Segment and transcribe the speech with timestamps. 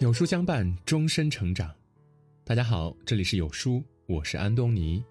[0.00, 1.70] 有书相伴，终身成长。
[2.42, 5.04] 大家好，这里是有书，我是安东尼。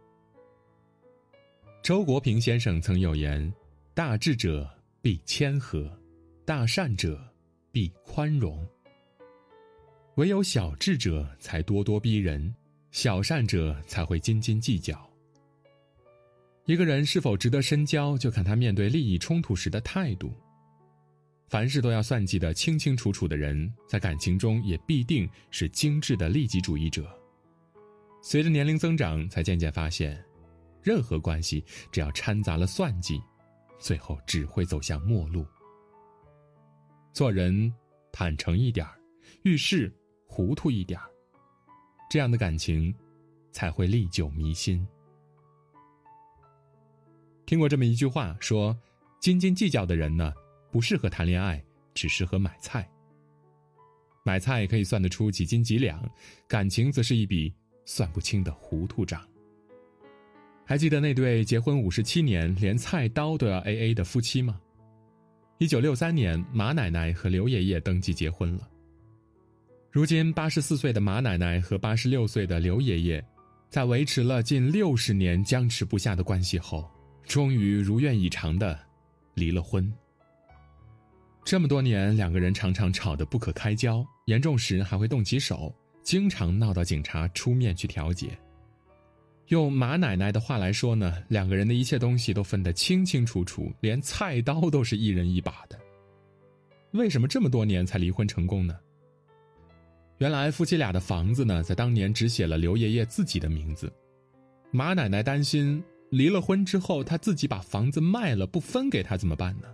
[1.84, 3.54] 周国平先生曾有言
[3.94, 4.68] ：“大智者
[5.00, 5.96] 必谦和，
[6.44, 7.24] 大善者
[7.72, 8.68] 必宽容。
[10.16, 12.52] 唯有小智者才咄咄逼人，
[12.90, 15.08] 小善者才会斤斤计较。
[16.66, 20.34] 一个人是否值得深交，就看他面对利益冲突时的态度。”
[21.50, 27.10] 凡事都要算计的清清楚楚的人，在感情中也必定是精致的利己主义者。
[28.22, 30.24] 随着年龄增长，才渐渐发现，
[30.84, 33.20] 任何关系只要掺杂了算计，
[33.80, 35.44] 最后只会走向陌路。
[37.14, 37.74] 做人
[38.12, 38.96] 坦诚一点儿
[39.42, 39.92] 遇事
[40.28, 41.10] 糊涂一点儿
[42.12, 42.94] 这样的感情
[43.52, 44.88] 才会历久弥新。
[47.48, 48.78] 听过这么一句话，说：
[49.20, 50.32] 斤斤计较的人呢？
[50.72, 52.88] 不适合谈恋爱，只适合买菜。
[54.24, 56.08] 买菜可以算得出几斤几两，
[56.48, 57.54] 感情则是一笔
[57.86, 59.26] 算不清的糊涂账。
[60.66, 64.62] 还记得那对结婚五十七年连菜刀都要 A A 的夫妻吗？
[65.58, 68.70] 一九六三年，马奶奶和刘爷爷登记结婚了。
[69.92, 73.26] 如今八十四岁的马奶奶和八十六岁的刘爷爷，
[73.70, 76.88] 在维持了近六十年僵持不下的关系后，
[77.24, 78.80] 终于如愿以偿的
[79.34, 79.92] 离了婚。
[81.50, 85.74] 这么多年，两个人常常吵得不可开交，严重时还会动起手，
[86.04, 88.38] 经常闹到警察出面去调解。
[89.48, 95.80] 用马奶奶的话来说呢，两个人的一切东西都分得清清楚楚，连菜刀都是一人一把的。
[96.92, 98.78] 为什么这么多年才离婚成功呢？
[100.20, 103.92] 原来夫妻俩的房子呢，在当年只写了刘爷爷自己的名字，
[104.70, 109.68] 马奶奶担心离了婚之后，他自己把房子卖了不分给他怎么办呢？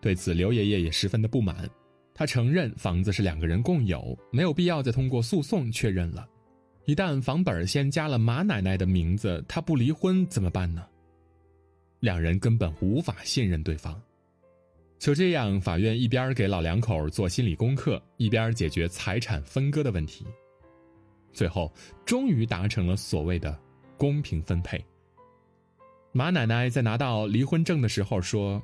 [0.00, 1.68] 对此，刘爷爷也十分的不满。
[2.14, 6.26] 他承认房子是两个人共有，没有必要再通过诉讼确认了。
[6.86, 10.86] 一旦房本先加了马奶奶的名字，他不离婚怎么办呢？
[12.00, 14.00] 两人根本无法信任对方。
[14.98, 20.24] 就这样，法院一边给老两口做心理功课，一边解决财产分割的问题。
[21.34, 21.70] 最后，
[22.06, 23.58] 终于达成了所谓的
[23.98, 24.82] 公平分配。
[26.12, 28.62] 马奶奶在拿到离婚证的时候说。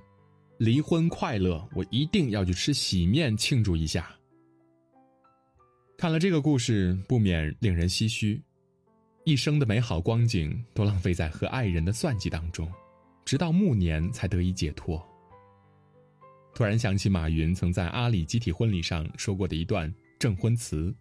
[0.62, 4.17] 离婚快乐，我一定要去吃喜面庆祝一下。
[5.99, 8.41] 看了这个故事，不免令人唏嘘，
[9.25, 12.73] 一生的美好光景都浪费在和爱人的算计当中，
[13.25, 15.05] 直到暮年才得以解脱。
[16.55, 20.94] 突然想起马云曾在阿里集体婚礼上说过的一段证婚词：“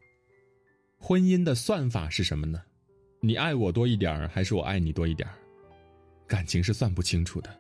[0.98, 2.60] 婚姻的算法是什么呢？
[3.20, 5.30] 你爱我多一点还是我爱你多一点
[6.26, 7.60] 感情是算不清楚的，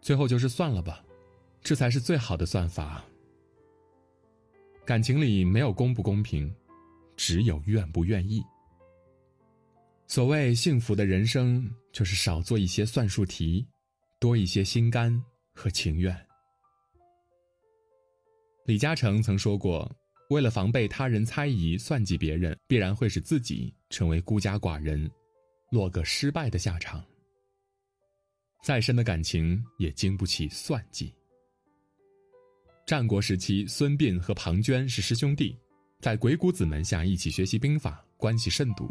[0.00, 1.04] 最后就是算了吧。”
[1.64, 3.02] 这才是最好的算法。
[4.84, 6.54] 感情里没有公不公平，
[7.16, 8.44] 只有愿不愿意。
[10.06, 13.66] 所谓幸福的人生，就是少做一些算术题，
[14.20, 15.18] 多一些心甘
[15.54, 16.14] 和情愿。
[18.66, 19.90] 李嘉诚曾说过
[20.28, 25.10] ：“为了防备他人猜疑、算计别人，必然会使自己成为孤家寡人，
[25.70, 27.02] 落个失败的下场。
[28.62, 31.10] 再深的感情也经不起算计。”
[32.86, 35.56] 战国时期，孙膑和庞涓是师兄弟，
[36.00, 38.90] 在鬼谷子门下一起学习兵法，关系甚笃。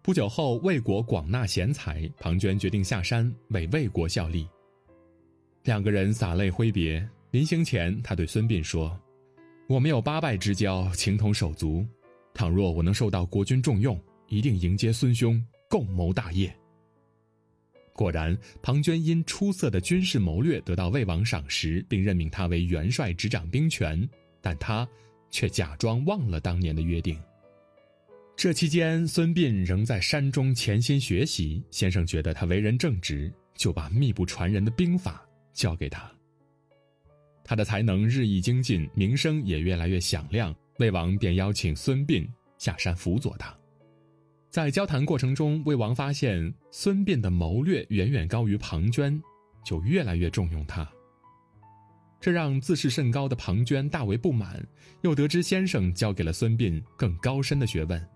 [0.00, 4.46] 不久后，魏国广纳贤才，庞涓决定下山为魏国效力。
[5.64, 8.96] 两个人洒泪挥别，临行前，他对孙膑说
[9.66, 11.84] ：“我们有八拜之交，情同手足。
[12.32, 16.54] 倘若我能受到国君重用，一定迎接孙兄，共谋大业。”
[17.94, 24.06] 果然，庞涓因出色的军事谋略得到魏王赏识，并任命他为元帅，执掌兵权。
[24.40, 24.86] 但他
[25.30, 27.18] 却假装忘了当年的约定。
[28.36, 31.62] 这期间，孙膑仍在山中潜心学习。
[31.70, 36.10] 先生觉得他为人正直，就把秘不传人的兵法教给他。
[37.44, 40.54] 他的才能日益精进，名声也越来越响亮。
[40.78, 42.26] 魏王便邀请孙膑
[42.58, 43.56] 下山辅佐他。
[44.54, 49.20] 在交谈过程中，魏王发现孙膑的谋略远远高于庞涓，
[49.64, 50.88] 就越来越重用他。
[52.20, 54.64] 这让自视甚高的庞涓大为不满，
[55.02, 58.08] 又得知先生教给了孙膑更高深的学问，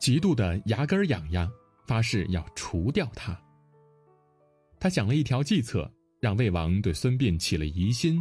[0.00, 1.46] 极度的牙根痒痒，
[1.86, 3.38] 发誓要除掉他。
[4.80, 8.18] 他想了一条计策，让魏王对孙膑起了疑心，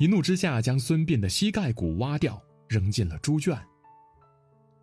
[0.00, 3.56] 一怒之下将孙膑的膝盖骨挖掉，扔进了猪圈。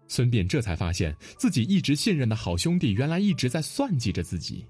[0.09, 4.65] 孙膑这才发现自己一直信任的好兄弟，原来一直在算计着自己。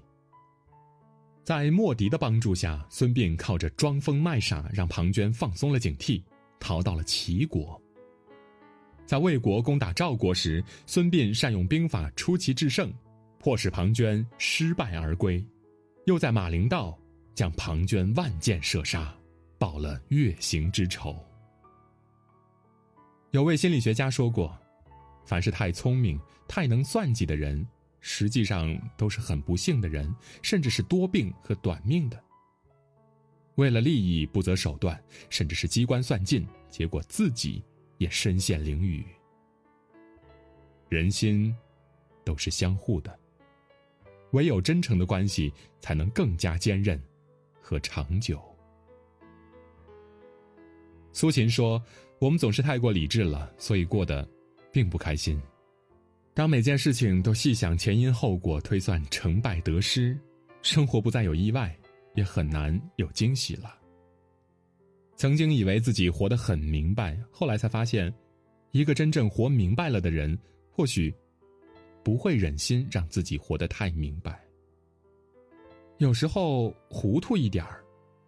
[1.42, 6.22] 在莫迪的帮助下，孙膑靠着装疯卖傻，让庞涓放松了警惕，
[6.60, 7.80] 逃到了齐国。
[9.06, 12.92] 在魏国攻打赵国时，孙膑善用兵法出奇制胜，
[13.38, 15.42] 迫使庞涓失败而归；
[16.04, 16.96] 又在马陵道
[17.34, 19.12] 将庞涓万箭射杀，
[19.58, 21.16] 报了越行之仇。
[23.30, 24.56] 有位心理学家说过
[25.24, 26.18] ：“凡是太聪明、
[26.48, 27.66] 太能算计的人，
[28.00, 30.12] 实际上都是很不幸的人，
[30.42, 32.22] 甚至是多病和短命的。
[33.54, 37.62] 为了利益不择手段，甚至是机关算尽，结果自己
[37.98, 39.04] 也身陷囹圄。
[40.88, 41.54] 人心
[42.24, 43.18] 都是相互的，
[44.32, 47.00] 唯有真诚的关系才能更加坚韧
[47.60, 48.42] 和长久。”
[51.12, 51.82] 苏秦说。
[52.20, 54.28] 我们总是太过理智了，所以过得
[54.72, 55.40] 并不开心。
[56.32, 60.18] 当每件事情都细想前因后果，推算成败得失，
[60.62, 61.76] 生活不再有意外，
[62.14, 63.76] 也很难有惊喜了。
[65.16, 68.14] 曾经以为自己活得很明白，后来才发现，
[68.70, 70.38] 一个真正活明白了的人，
[70.70, 71.14] 或许
[72.02, 74.40] 不会忍心让自己活得太明白。
[75.98, 77.84] 有时候糊涂一点儿，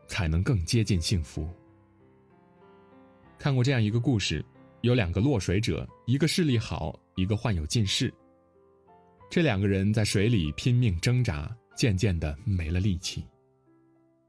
[0.06, 1.48] 才能更接近幸福。
[3.38, 4.44] 看过这样一个故事，
[4.82, 8.12] 有两个落水者，一个视力好，一个患有近视。
[9.31, 13.25] 这两个人在水里拼命挣扎，渐渐的没了力气。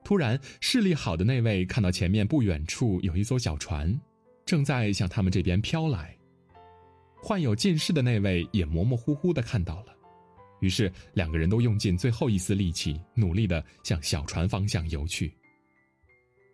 [0.04, 4.00] 突然，视力好的那位看到前面不远处有一艘小船，
[4.46, 6.16] 正在向他们这边飘来。
[7.16, 9.96] 患有近视的那位也模模糊糊的看到了，
[10.60, 15.34] 于是两个人都用尽最后一丝力气，努力的向小船方向游去。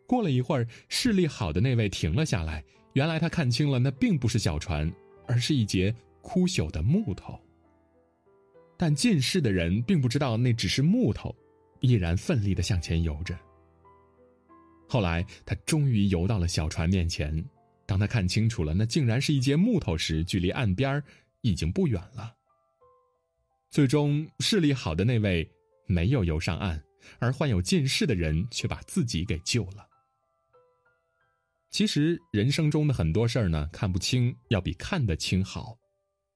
[0.08, 2.64] 过了一会儿，视力好的那位停了下来。
[2.94, 4.92] 原来他看清了，那并不是小船，
[5.28, 7.40] 而是一截枯朽的木头。
[8.78, 11.36] 但近视的人并不知道那只是木头，
[11.82, 13.38] 依然奋力的向前游着。
[14.88, 17.44] 后来他终于游到了小船面前。
[17.86, 21.02] 当他看清楚了那竟然是一截木头时，距离岸边
[21.42, 22.36] 已经不远了。
[23.72, 25.50] 最终，视力好的那位
[25.88, 26.82] 没有游上岸，
[27.18, 29.89] 而患有近视的人却把自己给救了。
[31.70, 35.78] 其实人生中的很多事儿呢，看不清要比看得清好，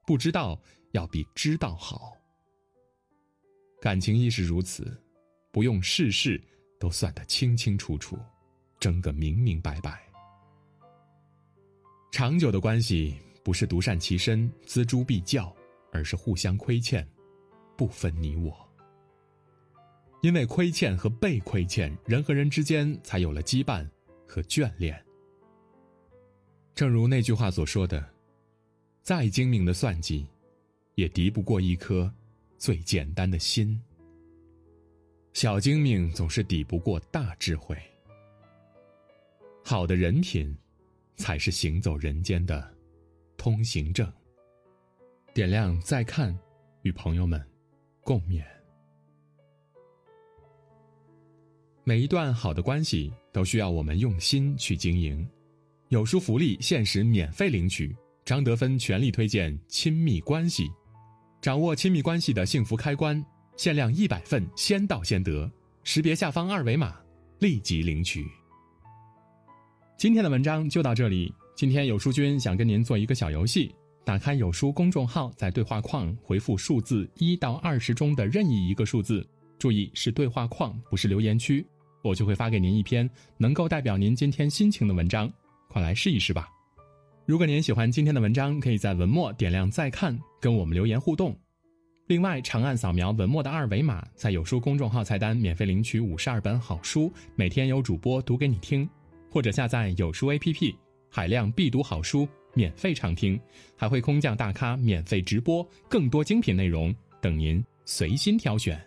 [0.05, 2.13] 不知道要比知道好。
[3.81, 4.95] 感情亦是如此，
[5.51, 6.41] 不用事事
[6.79, 8.17] 都算得清清楚楚，
[8.79, 10.01] 争个明明白白。
[12.11, 15.53] 长久的关系不是独善其身、锱铢必较，
[15.91, 17.05] 而是互相亏欠，
[17.75, 18.55] 不分你我。
[20.21, 23.85] 因为亏欠和被亏欠，人和人之间才有了羁绊
[24.27, 25.03] 和眷恋。
[26.75, 28.03] 正如那句话所说的
[29.03, 30.25] ：“再精明的算计，
[30.95, 32.11] 也敌不过一颗
[32.57, 33.79] 最简单的心。
[35.33, 37.77] 小精明总是抵不过大智慧。
[39.63, 40.55] 好的人品，
[41.15, 42.67] 才是行走人间的
[43.37, 44.11] 通行证。”
[45.33, 46.37] 点亮再看，
[46.83, 47.43] 与朋友们
[48.01, 48.43] 共勉。
[51.83, 55.27] 每一段好的关系，都需要我们用心去经营。
[55.93, 57.95] 有书福利，限时免费领取。
[58.25, 60.67] 张德芬全力推荐亲密关系，
[61.39, 63.23] 掌握亲密关系的幸福开关，
[63.57, 65.47] 限量一百份，先到先得。
[65.83, 66.95] 识别下方二维码，
[67.37, 68.25] 立即领取。
[69.95, 71.31] 今天的文章就到这里。
[71.55, 73.71] 今天有书君想跟您做一个小游戏：
[74.03, 79.23] 打开有书公众号，在对话框回复数字一到二十中的任意一个数字，
[79.59, 81.63] 注意是对话框，不是留言区，
[82.01, 83.07] 我就会发给您一篇
[83.37, 85.31] 能够代表您今天心情的文章。
[85.73, 86.47] 快来试一试吧！
[87.25, 91.35] 如果您喜欢今天的文章，可以在文末点亮再看，跟我们留言互动。
[92.05, 98.87] 另外，长按扫描文末的二维码，在有书公众号菜单免费领取五十二本好书，每天有主播读给你听；
[99.31, 100.75] 或者下载有书 APP，
[101.09, 103.39] 海量必读好书免费畅听，
[103.75, 108.79] 还会空降大咖免费直播，更多精品内容等您随心挑选。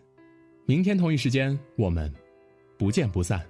[0.67, 2.15] 明天同一时间，我们
[2.79, 3.45] 不见不散。